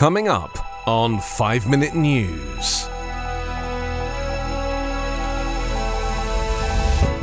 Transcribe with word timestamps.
Coming 0.00 0.28
up 0.28 0.58
on 0.88 1.20
5 1.20 1.68
Minute 1.68 1.94
News. 1.94 2.88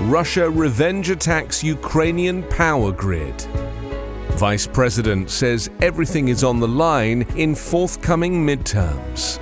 Russia 0.08 0.48
revenge 0.48 1.10
attacks 1.10 1.64
Ukrainian 1.64 2.44
power 2.44 2.92
grid. 2.92 3.42
Vice 4.38 4.68
President 4.68 5.32
says 5.32 5.72
everything 5.82 6.28
is 6.28 6.44
on 6.44 6.60
the 6.60 6.68
line 6.68 7.24
in 7.36 7.56
forthcoming 7.56 8.46
midterms. 8.46 9.40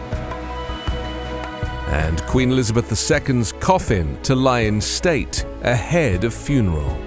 And 1.89 2.21
Queen 2.27 2.51
Elizabeth 2.51 2.89
II's 2.89 3.51
coffin 3.59 4.17
to 4.21 4.33
lie 4.33 4.61
in 4.61 4.79
state 4.79 5.45
ahead 5.61 6.23
of 6.23 6.33
funeral. 6.33 6.97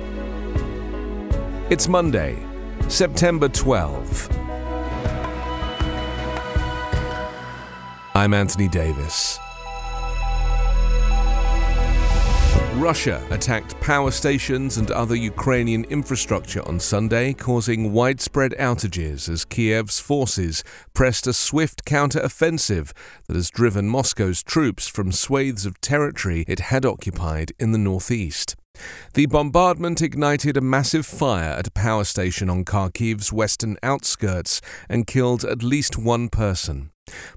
It's 1.70 1.88
Monday, 1.88 2.36
September 2.86 3.48
12. 3.48 4.37
I'm 8.18 8.34
Anthony 8.34 8.66
Davis. 8.66 9.38
Russia 12.74 13.24
attacked 13.30 13.80
power 13.80 14.10
stations 14.10 14.76
and 14.76 14.90
other 14.90 15.14
Ukrainian 15.14 15.84
infrastructure 15.84 16.66
on 16.66 16.80
Sunday, 16.80 17.32
causing 17.32 17.92
widespread 17.92 18.56
outages 18.58 19.28
as 19.28 19.44
Kiev's 19.44 20.00
forces 20.00 20.64
pressed 20.94 21.28
a 21.28 21.32
swift 21.32 21.84
counter-offensive 21.84 22.92
that 23.28 23.36
has 23.36 23.50
driven 23.50 23.88
Moscow's 23.88 24.42
troops 24.42 24.88
from 24.88 25.12
swathes 25.12 25.64
of 25.64 25.80
territory 25.80 26.44
it 26.48 26.58
had 26.58 26.84
occupied 26.84 27.52
in 27.60 27.70
the 27.70 27.78
northeast. 27.78 28.56
The 29.14 29.26
bombardment 29.26 30.02
ignited 30.02 30.56
a 30.56 30.60
massive 30.60 31.06
fire 31.06 31.50
at 31.50 31.68
a 31.68 31.70
power 31.70 32.02
station 32.02 32.50
on 32.50 32.64
Kharkiv's 32.64 33.32
western 33.32 33.76
outskirts 33.80 34.60
and 34.88 35.06
killed 35.06 35.44
at 35.44 35.62
least 35.62 35.96
one 35.96 36.28
person. 36.28 36.90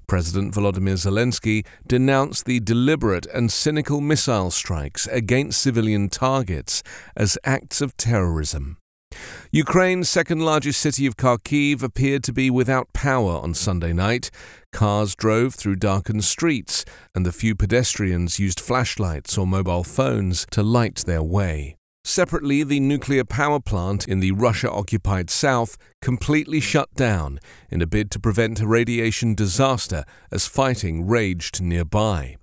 President 0.06 0.54
Volodymyr 0.54 0.96
Zelensky 0.96 1.66
denounced 1.86 2.44
the 2.44 2.60
deliberate 2.60 3.26
and 3.26 3.50
cynical 3.50 4.00
missile 4.00 4.50
strikes 4.50 5.06
against 5.08 5.60
civilian 5.60 6.08
targets 6.08 6.82
as 7.16 7.38
acts 7.44 7.80
of 7.80 7.96
terrorism. 7.96 8.78
Ukraine's 9.50 10.08
second 10.08 10.40
largest 10.40 10.80
city 10.80 11.06
of 11.06 11.16
Kharkiv 11.16 11.82
appeared 11.82 12.24
to 12.24 12.32
be 12.32 12.50
without 12.50 12.92
power 12.92 13.32
on 13.32 13.54
Sunday 13.54 13.92
night. 13.92 14.30
Cars 14.72 15.14
drove 15.14 15.54
through 15.54 15.76
darkened 15.76 16.24
streets, 16.24 16.84
and 17.14 17.26
the 17.26 17.32
few 17.32 17.54
pedestrians 17.54 18.38
used 18.38 18.58
flashlights 18.58 19.36
or 19.36 19.46
mobile 19.46 19.84
phones 19.84 20.46
to 20.50 20.62
light 20.62 21.04
their 21.06 21.22
way. 21.22 21.76
Separately, 22.12 22.62
the 22.62 22.78
nuclear 22.78 23.24
power 23.24 23.58
plant 23.58 24.06
in 24.06 24.20
the 24.20 24.32
Russia 24.32 24.70
occupied 24.70 25.30
south 25.30 25.78
completely 26.02 26.60
shut 26.60 26.94
down 26.94 27.40
in 27.70 27.80
a 27.80 27.86
bid 27.86 28.10
to 28.10 28.20
prevent 28.20 28.60
a 28.60 28.66
radiation 28.66 29.34
disaster 29.34 30.04
as 30.30 30.46
fighting 30.46 31.06
raged 31.06 31.62
nearby. 31.62 32.36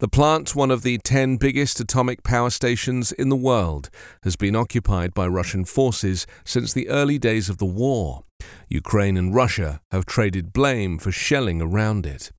The 0.00 0.08
plant, 0.08 0.54
one 0.54 0.70
of 0.70 0.82
the 0.82 0.98
10 0.98 1.38
biggest 1.38 1.80
atomic 1.80 2.24
power 2.24 2.50
stations 2.50 3.10
in 3.10 3.30
the 3.30 3.36
world, 3.36 3.88
has 4.22 4.36
been 4.36 4.54
occupied 4.54 5.14
by 5.14 5.28
Russian 5.28 5.64
forces 5.64 6.26
since 6.44 6.74
the 6.74 6.90
early 6.90 7.18
days 7.18 7.48
of 7.48 7.56
the 7.56 7.64
war. 7.64 8.24
Ukraine 8.68 9.16
and 9.16 9.34
Russia 9.34 9.80
have 9.92 10.04
traded 10.04 10.52
blame 10.52 10.98
for 10.98 11.10
shelling 11.10 11.62
around 11.62 12.04
it. 12.04 12.32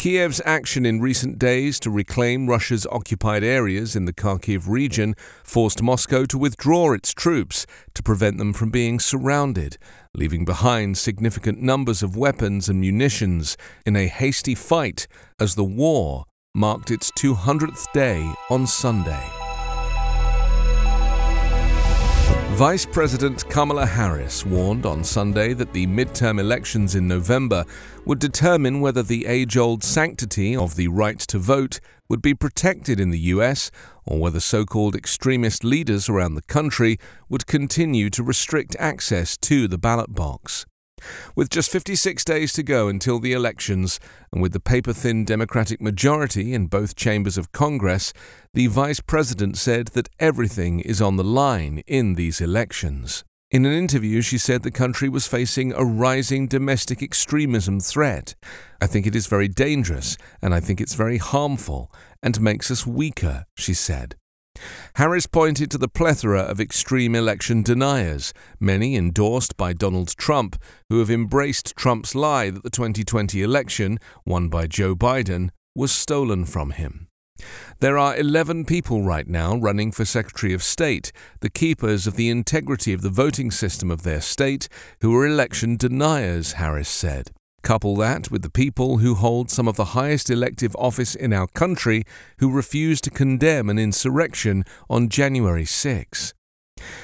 Kiev's 0.00 0.40
action 0.46 0.86
in 0.86 1.02
recent 1.02 1.38
days 1.38 1.78
to 1.80 1.90
reclaim 1.90 2.48
Russia's 2.48 2.86
occupied 2.90 3.44
areas 3.44 3.94
in 3.94 4.06
the 4.06 4.14
Kharkiv 4.14 4.66
region 4.66 5.14
forced 5.44 5.82
Moscow 5.82 6.24
to 6.24 6.38
withdraw 6.38 6.94
its 6.94 7.12
troops 7.12 7.66
to 7.92 8.02
prevent 8.02 8.38
them 8.38 8.54
from 8.54 8.70
being 8.70 8.98
surrounded, 8.98 9.76
leaving 10.14 10.46
behind 10.46 10.96
significant 10.96 11.60
numbers 11.60 12.02
of 12.02 12.16
weapons 12.16 12.66
and 12.66 12.80
munitions 12.80 13.58
in 13.84 13.94
a 13.94 14.06
hasty 14.06 14.54
fight 14.54 15.06
as 15.38 15.54
the 15.54 15.64
war 15.64 16.24
marked 16.54 16.90
its 16.90 17.10
200th 17.18 17.84
day 17.92 18.26
on 18.48 18.66
Sunday. 18.66 19.39
Vice 22.60 22.84
President 22.84 23.48
Kamala 23.48 23.86
Harris 23.86 24.44
warned 24.44 24.84
on 24.84 25.02
Sunday 25.02 25.54
that 25.54 25.72
the 25.72 25.86
midterm 25.86 26.38
elections 26.38 26.94
in 26.94 27.08
November 27.08 27.64
would 28.04 28.18
determine 28.18 28.82
whether 28.82 29.02
the 29.02 29.24
age 29.24 29.56
old 29.56 29.82
sanctity 29.82 30.54
of 30.54 30.76
the 30.76 30.88
right 30.88 31.18
to 31.20 31.38
vote 31.38 31.80
would 32.10 32.20
be 32.20 32.34
protected 32.34 33.00
in 33.00 33.08
the 33.08 33.30
US 33.32 33.70
or 34.04 34.18
whether 34.18 34.40
so 34.40 34.66
called 34.66 34.94
extremist 34.94 35.64
leaders 35.64 36.10
around 36.10 36.34
the 36.34 36.42
country 36.42 36.98
would 37.30 37.46
continue 37.46 38.10
to 38.10 38.22
restrict 38.22 38.76
access 38.78 39.38
to 39.38 39.66
the 39.66 39.78
ballot 39.78 40.14
box. 40.14 40.66
With 41.34 41.50
just 41.50 41.70
56 41.70 42.24
days 42.24 42.52
to 42.54 42.62
go 42.62 42.88
until 42.88 43.18
the 43.18 43.32
elections, 43.32 44.00
and 44.32 44.40
with 44.40 44.52
the 44.52 44.60
paper 44.60 44.92
thin 44.92 45.24
Democratic 45.24 45.80
majority 45.80 46.54
in 46.54 46.66
both 46.66 46.96
chambers 46.96 47.38
of 47.38 47.52
Congress, 47.52 48.12
the 48.54 48.66
Vice 48.66 49.00
President 49.00 49.56
said 49.56 49.88
that 49.88 50.08
everything 50.18 50.80
is 50.80 51.00
on 51.00 51.16
the 51.16 51.24
line 51.24 51.82
in 51.86 52.14
these 52.14 52.40
elections. 52.40 53.24
In 53.50 53.66
an 53.66 53.72
interview, 53.72 54.22
she 54.22 54.38
said 54.38 54.62
the 54.62 54.70
country 54.70 55.08
was 55.08 55.26
facing 55.26 55.72
a 55.72 55.84
rising 55.84 56.46
domestic 56.46 57.02
extremism 57.02 57.80
threat. 57.80 58.36
I 58.80 58.86
think 58.86 59.08
it 59.08 59.16
is 59.16 59.26
very 59.26 59.48
dangerous, 59.48 60.16
and 60.40 60.54
I 60.54 60.60
think 60.60 60.80
it's 60.80 60.94
very 60.94 61.18
harmful, 61.18 61.90
and 62.22 62.40
makes 62.40 62.70
us 62.70 62.86
weaker, 62.86 63.46
she 63.56 63.74
said. 63.74 64.14
Harris 64.96 65.26
pointed 65.26 65.70
to 65.70 65.78
the 65.78 65.88
plethora 65.88 66.40
of 66.40 66.60
extreme 66.60 67.14
election 67.14 67.62
deniers, 67.62 68.32
many 68.58 68.96
endorsed 68.96 69.56
by 69.56 69.72
Donald 69.72 70.16
Trump, 70.16 70.56
who 70.88 70.98
have 70.98 71.10
embraced 71.10 71.76
Trump's 71.76 72.14
lie 72.14 72.50
that 72.50 72.62
the 72.62 72.70
2020 72.70 73.42
election, 73.42 73.98
won 74.24 74.48
by 74.48 74.66
Joe 74.66 74.94
Biden, 74.94 75.50
was 75.74 75.92
stolen 75.92 76.44
from 76.44 76.72
him. 76.72 77.08
There 77.78 77.96
are 77.96 78.16
11 78.16 78.66
people 78.66 79.02
right 79.02 79.26
now 79.26 79.56
running 79.56 79.92
for 79.92 80.04
Secretary 80.04 80.52
of 80.52 80.62
State, 80.62 81.12
the 81.40 81.50
keepers 81.50 82.06
of 82.06 82.16
the 82.16 82.28
integrity 82.28 82.92
of 82.92 83.02
the 83.02 83.08
voting 83.08 83.50
system 83.50 83.90
of 83.90 84.02
their 84.02 84.20
state, 84.20 84.68
who 85.00 85.14
are 85.16 85.26
election 85.26 85.76
deniers, 85.76 86.54
Harris 86.54 86.88
said. 86.88 87.30
Couple 87.62 87.94
that 87.96 88.30
with 88.30 88.42
the 88.42 88.50
people 88.50 88.98
who 88.98 89.14
hold 89.14 89.50
some 89.50 89.68
of 89.68 89.76
the 89.76 89.96
highest 89.96 90.30
elective 90.30 90.74
office 90.76 91.14
in 91.14 91.32
our 91.32 91.46
country 91.46 92.04
who 92.38 92.50
refused 92.50 93.04
to 93.04 93.10
condemn 93.10 93.68
an 93.68 93.78
insurrection 93.78 94.64
on 94.88 95.08
January 95.08 95.64
6. 95.66 96.34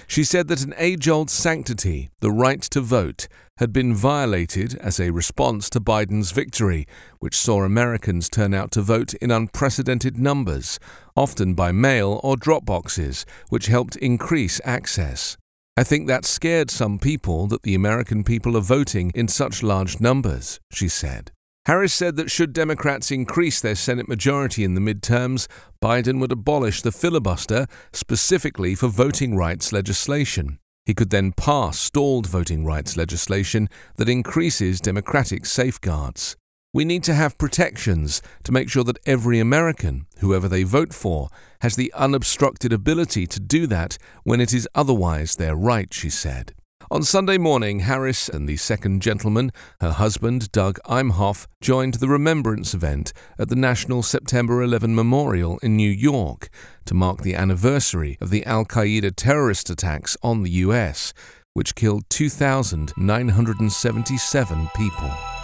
She 0.07 0.25
said 0.25 0.49
that 0.49 0.65
an 0.65 0.75
age 0.79 1.09
old 1.09 1.29
sanctity, 1.31 2.11
the 2.21 2.31
right 2.31 2.63
to 2.63 2.81
vote, 2.81 3.29
had 3.59 3.73
been 3.73 3.95
violated 3.95 4.75
as 4.77 4.99
a 5.01 5.11
response 5.11 5.69
to 5.71 5.81
Biden's 5.81 6.31
victory, 6.31 6.87
which 7.19 7.37
saw 7.37 7.63
Americans 7.63 8.29
turn 8.29 8.55
out 8.55 8.71
to 8.73 8.83
vote 8.83 9.15
in 9.15 9.31
unprecedented 9.31 10.19
numbers, 10.19 10.79
often 11.15 11.55
by 11.55 11.73
mail 11.73 12.21
or 12.23 12.37
drop 12.37 12.65
boxes, 12.65 13.27
which 13.49 13.67
helped 13.67 13.97
increase 13.97 14.61
access. 14.65 15.37
I 15.79 15.85
think 15.85 16.07
that 16.09 16.25
scared 16.25 16.71
some 16.71 16.99
people 16.99 17.47
that 17.49 17.63
the 17.63 17.75
American 17.75 18.25
people 18.25 18.57
are 18.57 18.63
voting 18.63 19.13
in 19.15 19.29
such 19.29 19.63
large 19.63 20.01
numbers, 20.01 20.59
she 20.73 20.89
said. 20.89 21.33
Harris 21.67 21.93
said 21.93 22.17
that 22.17 22.31
should 22.31 22.55
Democrats 22.55 23.11
increase 23.11 23.61
their 23.61 23.75
Senate 23.75 24.09
majority 24.09 24.65
in 24.65 24.75
the 24.75 24.81
midterms, 24.81 25.49
Biden 25.83 26.19
would 26.19 26.33
abolish 26.33 26.81
the 26.81 26.93
filibuster 26.93 27.67
specifically 27.93 28.75
for 28.75 28.89
voting 28.89 29.37
rights 29.37 29.71
legislation. 29.71 30.59
He 30.87 30.95
could 30.95 31.11
then 31.11 31.33
pass 31.33 31.79
stalled 31.79 32.27
voting 32.27 32.65
rights 32.65 32.97
legislation 32.97 33.69
that 33.97 34.09
increases 34.09 34.81
Democratic 34.81 35.45
safeguards. 35.45 36.37
We 36.77 36.85
need 36.85 37.03
to 37.05 37.15
have 37.15 37.39
protections 37.39 38.21
to 38.45 38.53
make 38.53 38.69
sure 38.69 38.85
that 38.85 38.99
every 39.07 39.41
American, 39.41 40.05
whoever 40.19 40.47
they 40.47 40.63
vote 40.63 40.93
for, 40.93 41.31
has 41.63 41.75
the 41.75 41.91
unobstructed 41.95 42.71
ability 42.71 43.27
to 43.29 43.41
do 43.41 43.67
that 43.69 43.97
when 44.25 44.43
it 44.43 44.53
is 44.53 44.69
otherwise 44.75 45.37
their 45.37 45.57
right, 45.57 45.91
she 45.91 46.11
said. 46.11 46.53
On 46.91 47.03
Sunday 47.03 47.39
morning, 47.39 47.81
Harris 47.81 48.29
and 48.29 48.47
the 48.47 48.59
second 48.59 49.01
gentleman, 49.01 49.53
her 49.81 49.93
husband 49.93 50.53
Doug 50.53 50.79
Emhoff, 50.85 51.47
joined 51.63 51.95
the 51.95 52.09
remembrance 52.09 52.75
event 52.75 53.15
at 53.39 53.49
the 53.49 53.57
National 53.57 54.03
September 54.03 54.61
11 54.61 54.95
Memorial 54.95 55.59
in 55.63 55.79
New 55.79 55.91
York 55.91 56.51
to 56.85 56.93
mark 56.93 57.23
the 57.23 57.35
anniversary 57.35 58.19
of 58.21 58.29
the 58.29 58.45
Al 58.45 58.67
Qaeda 58.67 59.15
terrorist 59.17 59.71
attacks 59.71 60.15
on 60.23 60.43
the 60.43 60.51
U.S., 60.51 61.15
which 61.55 61.75
killed 61.75 62.05
2,977 62.11 64.69
people. 64.77 65.36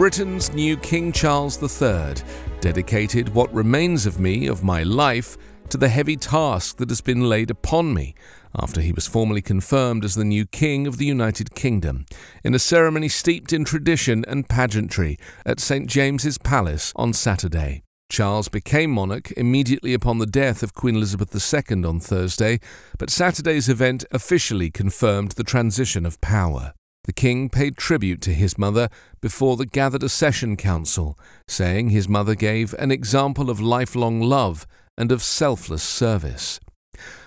Britain's 0.00 0.54
new 0.54 0.78
King 0.78 1.12
Charles 1.12 1.62
III 1.62 2.14
dedicated 2.62 3.34
what 3.34 3.52
remains 3.52 4.06
of 4.06 4.18
me, 4.18 4.46
of 4.46 4.64
my 4.64 4.82
life, 4.82 5.36
to 5.68 5.76
the 5.76 5.90
heavy 5.90 6.16
task 6.16 6.78
that 6.78 6.88
has 6.88 7.02
been 7.02 7.28
laid 7.28 7.50
upon 7.50 7.92
me 7.92 8.14
after 8.58 8.80
he 8.80 8.92
was 8.92 9.06
formally 9.06 9.42
confirmed 9.42 10.02
as 10.02 10.14
the 10.14 10.24
new 10.24 10.46
King 10.46 10.86
of 10.86 10.96
the 10.96 11.04
United 11.04 11.54
Kingdom 11.54 12.06
in 12.42 12.54
a 12.54 12.58
ceremony 12.58 13.08
steeped 13.08 13.52
in 13.52 13.62
tradition 13.62 14.24
and 14.26 14.48
pageantry 14.48 15.18
at 15.44 15.60
St 15.60 15.86
James's 15.86 16.38
Palace 16.38 16.94
on 16.96 17.12
Saturday. 17.12 17.82
Charles 18.08 18.48
became 18.48 18.92
monarch 18.92 19.30
immediately 19.32 19.92
upon 19.92 20.16
the 20.16 20.24
death 20.24 20.62
of 20.62 20.72
Queen 20.72 20.96
Elizabeth 20.96 21.34
II 21.34 21.84
on 21.84 22.00
Thursday, 22.00 22.58
but 22.96 23.10
Saturday's 23.10 23.68
event 23.68 24.06
officially 24.12 24.70
confirmed 24.70 25.32
the 25.32 25.44
transition 25.44 26.06
of 26.06 26.18
power. 26.22 26.72
The 27.10 27.14
king 27.14 27.48
paid 27.48 27.76
tribute 27.76 28.20
to 28.22 28.32
his 28.32 28.56
mother 28.56 28.88
before 29.20 29.56
the 29.56 29.66
gathered 29.66 30.04
accession 30.04 30.56
council, 30.56 31.18
saying 31.48 31.90
his 31.90 32.08
mother 32.08 32.36
gave 32.36 32.72
an 32.74 32.92
example 32.92 33.50
of 33.50 33.60
lifelong 33.60 34.20
love 34.22 34.64
and 34.96 35.10
of 35.10 35.20
selfless 35.20 35.82
service. 35.82 36.60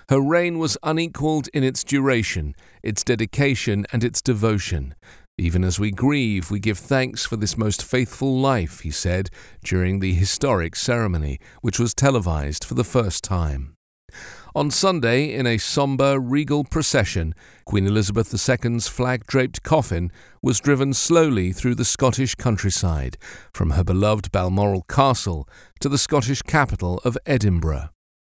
Her 0.08 0.22
reign 0.22 0.58
was 0.58 0.78
unequalled 0.82 1.48
in 1.52 1.62
its 1.62 1.84
duration, 1.84 2.54
its 2.82 3.04
dedication, 3.04 3.84
and 3.92 4.02
its 4.02 4.22
devotion. 4.22 4.94
Even 5.36 5.62
as 5.62 5.78
we 5.78 5.90
grieve, 5.90 6.50
we 6.50 6.60
give 6.60 6.78
thanks 6.78 7.26
for 7.26 7.36
this 7.36 7.58
most 7.58 7.84
faithful 7.84 8.40
life, 8.40 8.80
he 8.80 8.90
said 8.90 9.28
during 9.62 10.00
the 10.00 10.14
historic 10.14 10.76
ceremony, 10.76 11.38
which 11.60 11.78
was 11.78 11.92
televised 11.92 12.64
for 12.64 12.72
the 12.72 12.84
first 12.84 13.22
time. 13.22 13.76
On 14.56 14.70
Sunday, 14.70 15.34
in 15.34 15.48
a 15.48 15.58
sombre, 15.58 16.16
regal 16.16 16.62
procession, 16.62 17.34
Queen 17.64 17.88
Elizabeth 17.88 18.32
II's 18.32 18.86
flag 18.86 19.26
draped 19.26 19.64
coffin 19.64 20.12
was 20.42 20.60
driven 20.60 20.94
slowly 20.94 21.52
through 21.52 21.74
the 21.74 21.84
Scottish 21.84 22.36
countryside, 22.36 23.18
from 23.52 23.70
her 23.70 23.82
beloved 23.82 24.30
Balmoral 24.30 24.82
Castle 24.82 25.48
to 25.80 25.88
the 25.88 25.98
Scottish 25.98 26.40
capital 26.42 27.00
of 27.04 27.18
Edinburgh. 27.26 27.88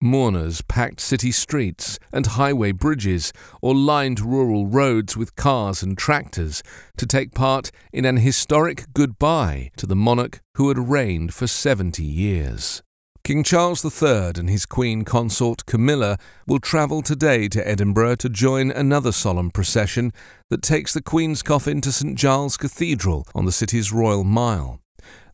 Mourners 0.02 0.62
packed 0.62 1.02
city 1.02 1.34
streets 1.34 2.00
and 2.14 2.26
highway 2.26 2.72
bridges 2.72 3.34
or 3.62 3.76
lined 3.76 4.22
rural 4.22 4.68
roads 4.68 5.18
with 5.18 5.36
cars 5.36 5.84
and 5.84 5.98
tractors 5.98 6.64
to 6.96 7.06
take 7.06 7.34
part 7.34 7.72
in 7.92 8.06
an 8.06 8.18
historic 8.18 8.86
goodbye 8.94 9.70
to 9.76 9.86
the 9.86 9.98
monarch 9.98 10.40
who 10.54 10.70
had 10.70 10.90
reigned 10.90 11.34
for 11.34 11.46
70 11.46 12.02
years. 12.02 12.84
King 13.26 13.44
Charles 13.44 13.84
III 13.84 14.34
and 14.36 14.52
his 14.52 14.68
Queen 14.68 15.04
consort 15.04 15.66
Camilla 15.66 16.20
will 16.46 16.60
travel 16.60 17.02
today 17.02 17.48
to 17.48 17.68
Edinburgh 17.68 18.18
to 18.18 18.30
join 18.30 18.70
another 18.70 19.12
solemn 19.12 19.50
procession 19.50 20.14
that 20.52 20.62
takes 20.62 20.94
the 20.94 21.02
Queen's 21.02 21.42
coffin 21.42 21.82
to 21.82 21.92
St 21.92 22.16
Giles 22.16 22.56
Cathedral 22.56 23.26
on 23.34 23.46
the 23.46 23.52
city's 23.52 23.92
Royal 23.92 24.24
Mile. 24.24 24.80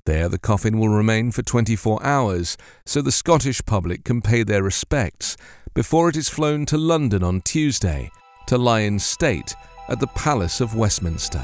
There, 0.06 0.30
the 0.30 0.40
coffin 0.40 0.80
will 0.80 0.88
remain 0.88 1.34
for 1.34 1.42
24 1.42 2.02
hours 2.02 2.56
so 2.86 3.02
the 3.02 3.12
Scottish 3.12 3.62
public 3.66 4.06
can 4.06 4.22
pay 4.22 4.44
their 4.44 4.64
respects 4.64 5.36
before 5.74 6.08
it 6.08 6.16
is 6.16 6.30
flown 6.30 6.66
to 6.68 6.78
London 6.78 7.24
on 7.24 7.42
Tuesday 7.42 8.10
to 8.48 8.58
lie 8.58 8.80
in 8.80 9.00
state 9.00 9.54
at 9.90 10.00
the 10.00 10.08
Palace 10.08 10.62
of 10.62 10.78
Westminster. 10.78 11.44